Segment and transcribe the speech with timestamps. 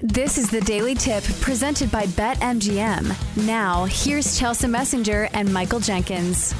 [0.00, 3.46] This is the Daily Tip presented by BetMGM.
[3.46, 6.54] Now, here's Chelsea Messenger and Michael Jenkins.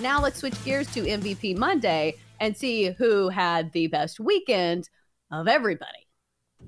[0.00, 4.88] Now, let's switch gears to MVP Monday and see who had the best weekend
[5.30, 6.08] of everybody.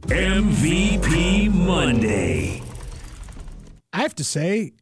[0.02, 2.62] MVP Monday.
[3.94, 4.74] I have to say,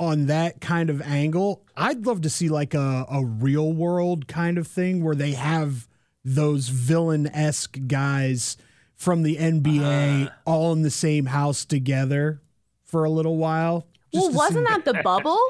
[0.00, 4.58] on that kind of angle, I'd love to see like a, a real world kind
[4.58, 5.86] of thing where they have
[6.24, 8.56] those villain esque guys
[8.96, 12.40] from the NBA uh, all in the same house together
[12.84, 13.86] for a little while.
[14.12, 15.40] Well, wasn't that the bubble?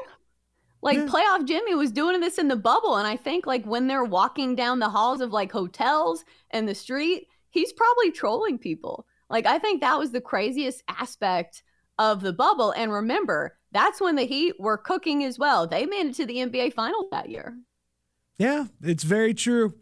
[0.81, 1.05] Like yeah.
[1.05, 2.97] playoff Jimmy was doing this in the bubble.
[2.97, 6.75] And I think like when they're walking down the halls of like hotels and the
[6.75, 9.05] street, he's probably trolling people.
[9.29, 11.63] Like I think that was the craziest aspect
[11.97, 12.71] of the bubble.
[12.71, 15.67] And remember, that's when the Heat were cooking as well.
[15.67, 17.57] They made it to the NBA Finals that year.
[18.37, 19.73] Yeah, it's very true.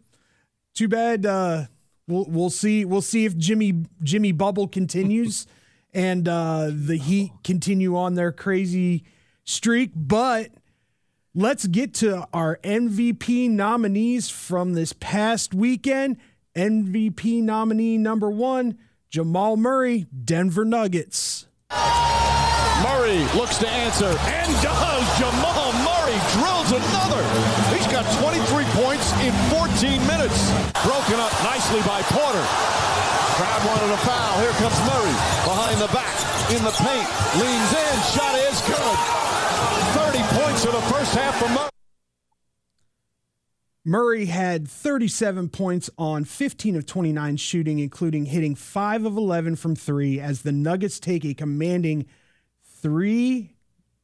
[0.74, 1.26] Too bad.
[1.26, 1.64] Uh,
[2.08, 2.84] we'll we'll see.
[2.84, 5.46] We'll see if Jimmy Jimmy Bubble continues
[5.94, 9.04] and uh, the Heat continue on their crazy
[9.44, 9.92] streak.
[9.94, 10.50] But
[11.34, 16.18] let's get to our MVP nominees from this past weekend.
[16.54, 18.78] MVP nominee number one,
[19.10, 21.46] Jamal Murray, Denver Nuggets.
[22.82, 25.18] Murray looks to answer and does.
[25.18, 25.85] Jamal
[26.38, 27.22] Drills another.
[27.74, 30.38] He's got 23 points in 14 minutes.
[30.86, 32.46] Broken up nicely by Porter.
[33.34, 34.38] Crowd wanted a foul.
[34.38, 36.14] Here comes Murray behind the back
[36.54, 37.08] in the paint.
[37.42, 37.96] Leans in.
[38.14, 38.96] Shot is good.
[39.98, 41.70] 30 points in the first half for Murray.
[43.84, 49.74] Murray had 37 points on 15 of 29 shooting, including hitting 5 of 11 from
[49.74, 52.06] 3 as the Nuggets take a commanding
[52.82, 53.55] 3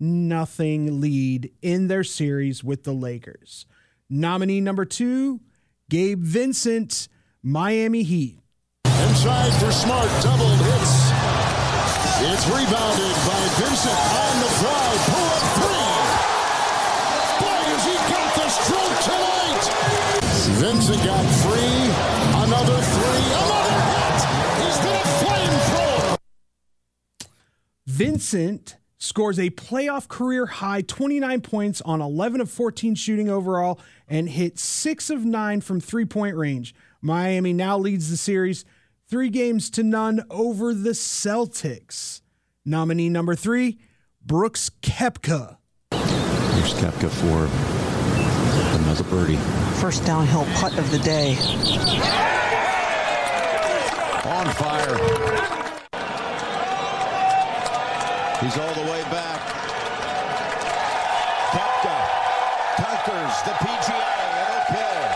[0.03, 3.65] nothing lead in their series with the Lakers.
[4.11, 5.41] Nominee number 2,
[5.89, 7.09] Gabe Vincent,
[7.43, 8.41] Miami Heat.
[8.85, 11.13] Inside for Smart, double hits.
[12.25, 14.91] It's rebounded by Vincent on the fly.
[15.11, 15.91] Pull up three.
[17.43, 19.65] Boy, has he got the stroke tonight.
[20.61, 21.83] Vincent got free.
[22.45, 23.27] Another three.
[23.43, 24.19] Another hit.
[24.63, 26.19] He's been a flamethrower.
[27.87, 34.29] Vincent scores a playoff career high 29 points on 11 of 14 shooting overall and
[34.29, 36.73] hit 6 of 9 from three point range.
[37.01, 38.65] Miami now leads the series
[39.09, 42.21] three games to none over the Celtics.
[42.65, 43.81] Nominee number three,
[44.25, 45.57] Brooks Koepka.
[45.91, 47.73] Here's Koepka for
[48.83, 49.37] Another birdie.
[49.81, 51.37] First downhill putt of the day.
[54.25, 55.42] On fire.
[58.43, 59.41] He's all the way back.
[61.53, 61.97] Koepka
[62.77, 64.23] conquers the PGA
[64.63, 65.13] okay.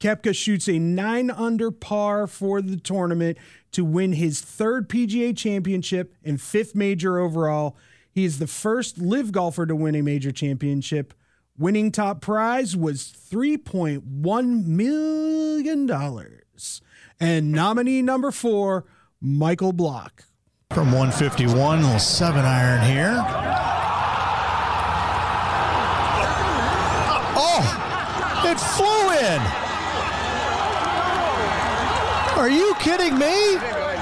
[0.00, 3.36] Koepka shoots a nine under par for the tournament
[3.72, 7.76] to win his third PGA championship and fifth major overall.
[8.10, 11.12] He is the first LIV golfer to win a major championship.
[11.58, 15.90] Winning top prize was $3.1 million.
[17.20, 18.86] And nominee number four,
[19.20, 20.24] Michael Block.
[20.74, 23.22] From 151, little seven iron here.
[27.36, 27.62] Oh,
[28.46, 29.40] it flew in.
[32.38, 33.26] Are you kidding me?
[33.28, 33.92] Let's go.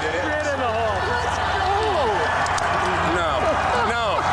[3.19, 3.43] No.
[3.91, 4.23] No.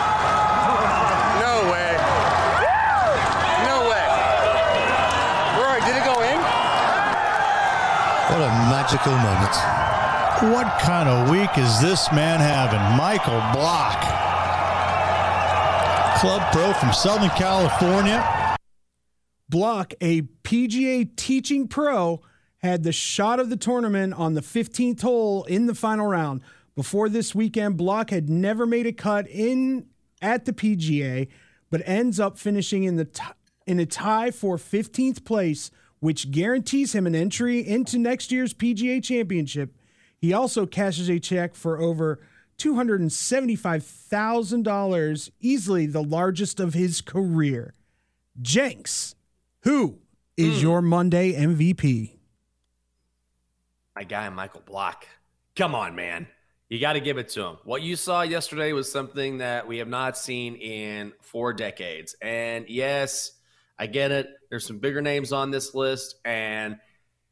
[1.43, 1.99] No way.
[3.67, 4.07] No way.
[5.59, 6.39] Rory, did it go in?
[8.31, 9.78] What a magical moment.
[10.41, 12.79] What kind of week is this man having?
[12.97, 14.01] Michael Block,
[16.21, 18.57] club pro from Southern California.
[19.49, 22.21] Block, a PGA teaching pro,
[22.59, 26.43] had the shot of the tournament on the 15th hole in the final round.
[26.77, 29.87] Before this weekend, Block had never made a cut in
[30.23, 31.27] at the PGA,
[31.69, 33.25] but ends up finishing in the t-
[33.67, 39.03] in a tie for 15th place which guarantees him an entry into next year's PGA
[39.03, 39.75] Championship.
[40.21, 42.19] He also cashes a check for over
[42.59, 47.73] $275,000, easily the largest of his career.
[48.41, 49.17] Jenks,
[49.63, 49.99] who
[50.37, 50.63] is mm.
[50.63, 52.19] your Monday MVP?
[53.95, 55.07] My guy, Michael Block.
[55.57, 56.27] Come on, man.
[56.69, 57.57] You got to give it to him.
[57.65, 62.15] What you saw yesterday was something that we have not seen in four decades.
[62.21, 63.33] And yes,
[63.79, 64.29] I get it.
[64.51, 66.79] There's some bigger names on this list, and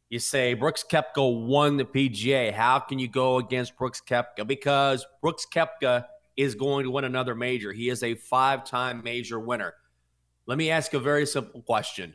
[0.08, 2.52] you say Brooks Koepka won the PGA.
[2.52, 4.46] How can you go against Brooks Koepka?
[4.46, 6.06] Because Brooks Koepka
[6.36, 7.72] is going to win another major.
[7.72, 9.74] He is a five-time major winner.
[10.46, 12.14] Let me ask a very simple question.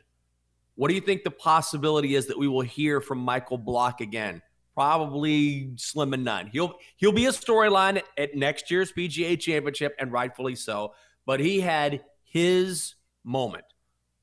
[0.74, 4.42] What do you think the possibility is that we will hear from Michael Block again?
[4.74, 6.46] probably slim and none.
[6.46, 10.94] He'll he'll be a storyline at, at next year's PGA Championship, and rightfully so.
[11.26, 12.94] But he had his
[13.24, 13.64] moment.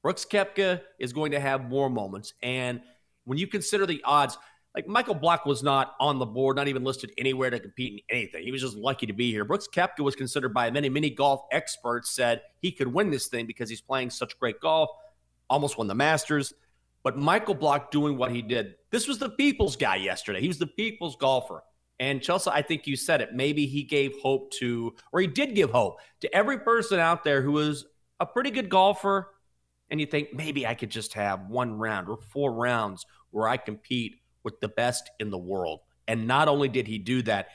[0.02, 2.82] Brooks Koepka is going to have more moments, and
[3.26, 4.38] when you consider the odds,
[4.76, 8.16] like Michael Block was not on the board, not even listed anywhere to compete in
[8.16, 8.44] anything.
[8.44, 9.44] He was just lucky to be here.
[9.44, 13.46] Brooks Koepka was considered by many, many golf experts said he could win this thing
[13.48, 14.90] because he's playing such great golf.
[15.50, 16.54] Almost won the Masters.
[17.02, 20.42] But Michael Block doing what he did, this was the people's guy yesterday.
[20.42, 21.64] He was the people's golfer.
[22.00, 23.34] And Chelsea, I think you said it.
[23.34, 27.42] Maybe he gave hope to, or he did give hope to every person out there
[27.42, 27.86] who was
[28.20, 29.32] a pretty good golfer.
[29.90, 33.58] And you think maybe I could just have one round or four rounds where I
[33.58, 35.80] compete with the best in the world.
[36.08, 37.50] And not only did he do that,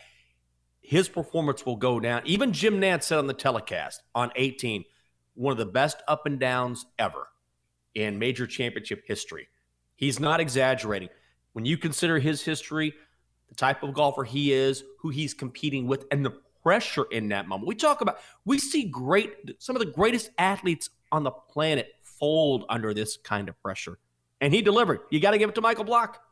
[0.81, 2.23] his performance will go down.
[2.25, 4.85] Even Jim Nantz said on the telecast on 18,
[5.35, 7.29] one of the best up and downs ever
[7.95, 9.49] in major championship history.
[9.97, 11.09] He's not exaggerating.
[11.53, 12.95] When you consider his history,
[13.49, 17.47] the type of golfer he is, who he's competing with, and the pressure in that
[17.47, 17.69] moment.
[17.69, 21.93] We talk about, we see great, some of the greatest athletes on the planet
[22.25, 23.99] fold under this kind of pressure.
[24.41, 25.01] And he delivered.
[25.11, 26.23] You got to give it to Michael Block.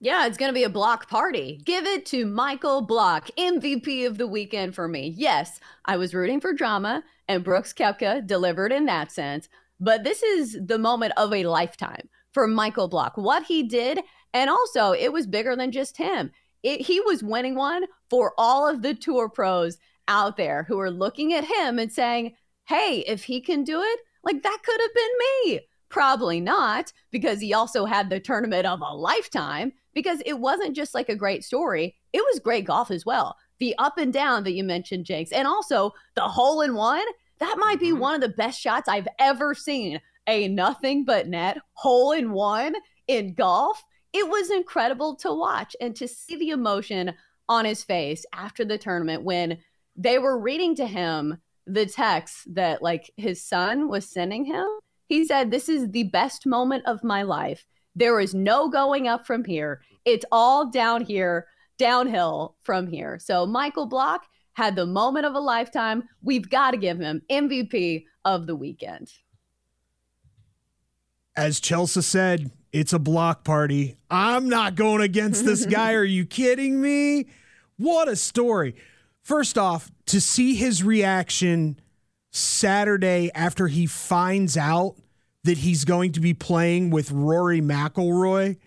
[0.00, 1.60] Yeah, it's going to be a block party.
[1.64, 5.14] Give it to Michael Block, MVP of the weekend for me.
[5.16, 9.48] Yes, I was rooting for drama, and Brooks Koepka delivered in that sense.
[9.78, 13.16] But this is the moment of a lifetime for Michael Block.
[13.16, 14.00] What he did,
[14.32, 16.32] and also it was bigger than just him.
[16.64, 19.78] It, he was winning one for all of the tour pros
[20.08, 22.34] out there who are looking at him and saying,
[22.64, 25.60] hey, if he can do it, like that could have been me.
[25.88, 30.94] Probably not, because he also had the tournament of a lifetime because it wasn't just
[30.94, 33.36] like a great story, it was great golf as well.
[33.60, 37.04] The up and down that you mentioned, Jakes, and also the hole in one,
[37.38, 38.00] that might be mm-hmm.
[38.00, 40.00] one of the best shots I've ever seen.
[40.26, 42.74] A nothing but net hole in one
[43.06, 43.84] in golf.
[44.12, 47.14] It was incredible to watch and to see the emotion
[47.48, 49.58] on his face after the tournament when
[49.96, 54.66] they were reading to him the text that like his son was sending him.
[55.06, 57.66] He said, This is the best moment of my life.
[57.94, 59.80] There is no going up from here.
[60.04, 61.46] It's all down here,
[61.78, 63.18] downhill from here.
[63.18, 64.24] So Michael Block
[64.54, 66.04] had the moment of a lifetime.
[66.22, 69.12] We've got to give him MVP of the weekend.
[71.36, 73.96] As Chelsea said, it's a block party.
[74.10, 75.94] I'm not going against this guy.
[75.94, 77.26] Are you kidding me?
[77.76, 78.76] What a story.
[79.24, 81.80] First off, to see his reaction
[82.30, 84.96] Saturday after he finds out
[85.44, 88.58] that he's going to be playing with Rory McIlroy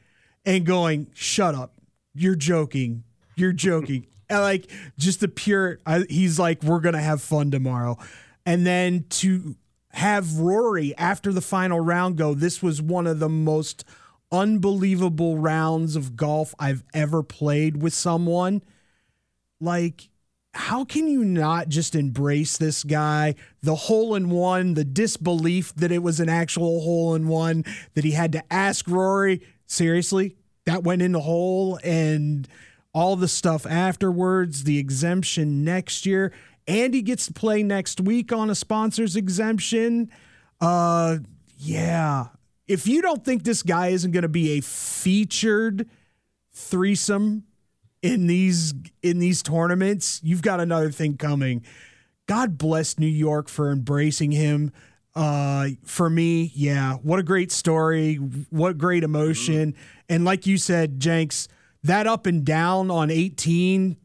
[0.45, 1.79] and going, "Shut up,
[2.15, 3.03] you're joking,
[3.35, 7.99] you're joking." and like just the pure, I, he's like, "We're gonna have fun tomorrow,"
[8.43, 9.55] and then to
[9.91, 13.85] have Rory after the final round go, "This was one of the most
[14.31, 18.63] unbelievable rounds of golf I've ever played with someone."
[19.59, 20.09] Like
[20.57, 23.35] how can you not just embrace this guy?
[23.61, 27.63] The hole in one, the disbelief that it was an actual hole in one,
[27.93, 32.47] that he had to ask Rory, seriously, that went in the hole, and
[32.93, 36.33] all the stuff afterwards, the exemption next year.
[36.67, 40.09] And he gets to play next week on a sponsor's exemption.
[40.59, 41.19] Uh,
[41.57, 42.25] yeah.
[42.67, 45.87] If you don't think this guy isn't going to be a featured
[46.51, 47.43] threesome
[48.07, 51.63] in these in these tournaments, you've got another thing coming.
[52.27, 54.71] God bless New York for embracing him.
[55.15, 58.15] Uh, for me, yeah, what a great story,
[58.49, 60.13] what great emotion, mm-hmm.
[60.13, 61.47] and like you said, Jenks,
[61.83, 63.97] that up and down on eighteen,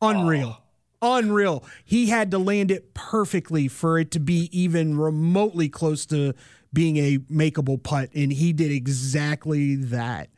[0.00, 0.56] unreal.
[0.56, 0.58] Oh.
[1.04, 1.64] Unreal.
[1.84, 6.32] He had to land it perfectly for it to be even remotely close to
[6.72, 10.28] being a makeable putt, and he did exactly that.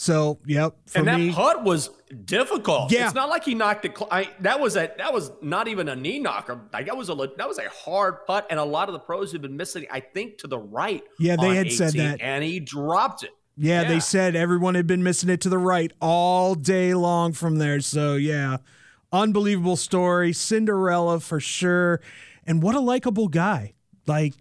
[0.00, 0.76] So, yep.
[0.94, 1.90] and that me, putt was
[2.24, 2.92] difficult.
[2.92, 3.06] Yeah.
[3.06, 3.98] It's not like he knocked it.
[3.98, 6.60] Cl- I, that was a that was not even a knee knocker.
[6.72, 9.32] Like that was a that was a hard putt, and a lot of the pros
[9.32, 9.86] have been missing.
[9.90, 11.02] I think to the right.
[11.18, 13.30] Yeah, they had 18, said that, and he dropped it.
[13.56, 17.32] Yeah, yeah, they said everyone had been missing it to the right all day long
[17.32, 17.80] from there.
[17.80, 18.58] So yeah,
[19.10, 22.00] unbelievable story, Cinderella for sure,
[22.46, 23.74] and what a likable guy.
[24.06, 24.34] Like,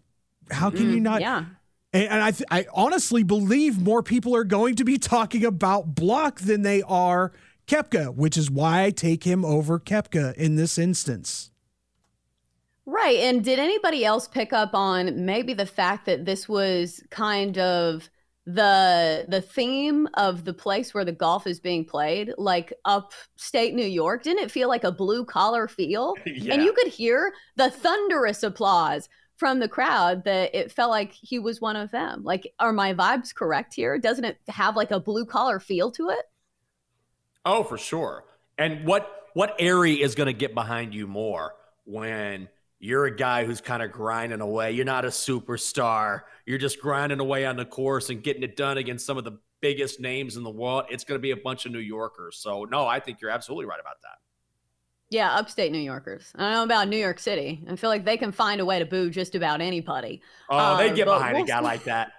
[0.52, 1.22] how can mm, you not?
[1.22, 1.46] Yeah
[1.94, 5.96] and, and I, th- I honestly believe more people are going to be talking about
[5.96, 7.32] Block than they are
[7.68, 11.52] Koepka, which is why I take him over Koepka in this instance.
[12.86, 13.18] Right.
[13.18, 18.10] And did anybody else pick up on maybe the fact that this was kind of
[18.46, 23.86] the the theme of the place where the golf is being played, like upstate New
[23.86, 24.24] York?
[24.24, 26.14] Didn't it feel like a blue collar feel?
[26.26, 26.54] yeah.
[26.54, 31.40] And you could hear the thunderous applause from the crowd that it felt like he
[31.40, 32.24] was one of them.
[32.24, 33.98] Like, are my vibes correct here?
[33.98, 36.26] Doesn't it have like a blue collar feel to it?
[37.46, 38.26] Oh, for sure.
[38.58, 41.54] And what what area is going to get behind you more
[41.86, 44.72] when you're a guy who's kind of grinding away?
[44.72, 46.24] You're not a superstar.
[46.46, 49.38] You're just grinding away on the course and getting it done against some of the
[49.62, 50.86] biggest names in the world.
[50.90, 52.38] It's going to be a bunch of New Yorkers.
[52.38, 54.18] So, no, I think you're absolutely right about that.
[55.10, 56.34] Yeah, upstate New Yorkers.
[56.36, 57.64] I don't know about New York City.
[57.70, 60.22] I feel like they can find a way to boo just about anybody.
[60.50, 62.12] Oh, uh, they get behind we'll a guy like that.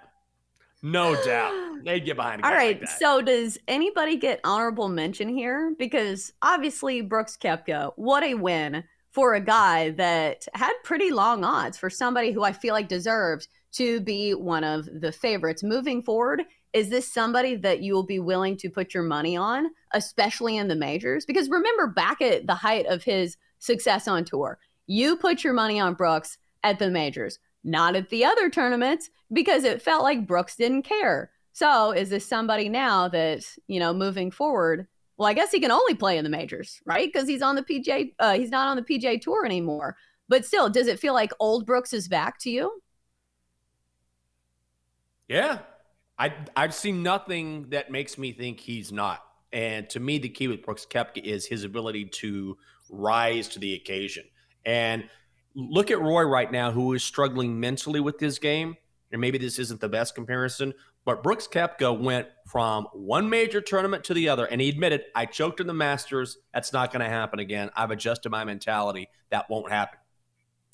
[0.83, 1.55] No doubt.
[1.85, 2.81] They get behind All right.
[2.81, 3.03] Like that.
[3.07, 3.23] All right.
[3.23, 5.77] so does anybody get honorable mention here?
[5.79, 11.79] Because obviously Brooks Koepka, what a win for a guy that had pretty long odds
[11.79, 16.43] for somebody who I feel like deserves to be one of the favorites moving forward.
[16.73, 20.69] Is this somebody that you will be willing to put your money on, especially in
[20.69, 21.25] the majors?
[21.25, 25.81] Because remember back at the height of his success on tour, you put your money
[25.81, 30.57] on Brooks at the majors not at the other tournaments because it felt like Brooks
[30.57, 31.31] didn't care.
[31.53, 34.87] So is this somebody now that, you know, moving forward?
[35.17, 37.11] Well, I guess he can only play in the majors, right?
[37.13, 39.97] Because he's on the PJ, uh, he's not on the PJ tour anymore.
[40.29, 42.83] But still, does it feel like old Brooks is back to you?
[45.27, 45.59] Yeah.
[46.19, 49.25] I I've seen nothing that makes me think he's not.
[49.53, 52.59] And to me, the key with Brooks Koepka is his ability to
[52.91, 54.25] rise to the occasion.
[54.67, 55.09] And
[55.55, 58.77] look at Rory right now, who is struggling mentally with this game.
[59.11, 60.75] And maybe this isn't the best comparison,
[61.07, 65.25] but Brooks Koepka went from one major tournament to the other, and he admitted, I
[65.25, 66.37] choked in the Masters.
[66.53, 67.71] That's not going to happen again.
[67.75, 69.09] I've adjusted my mentality.
[69.31, 69.99] That won't happen.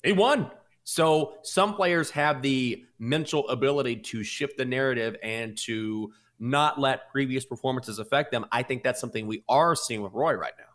[0.03, 0.51] He won.
[0.85, 7.09] So some players have the mental ability to shift the narrative and to not let
[7.11, 8.45] previous performances affect them.
[8.51, 10.65] I think that's something we are seeing with Rory right now.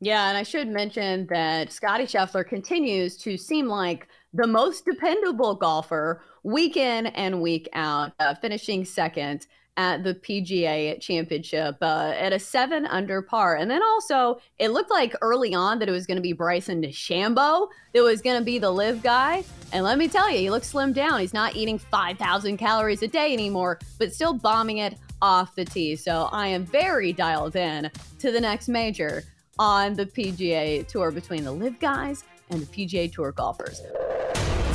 [0.00, 5.54] Yeah, and I should mention that Scotty Scheffler continues to seem like the most dependable
[5.54, 9.46] golfer week in and week out, uh, finishing second
[9.80, 13.56] at the PGA Championship uh, at a seven under par.
[13.56, 16.82] And then also, it looked like early on that it was going to be Bryson
[16.82, 19.42] DeChambeau that was going to be the LIV guy.
[19.72, 21.18] And let me tell you, he looks slimmed down.
[21.18, 25.96] He's not eating 5,000 calories a day anymore, but still bombing it off the tee.
[25.96, 29.24] So I am very dialed in to the next major
[29.58, 33.80] on the PGA Tour between the LIV guys and the PGA Tour golfers.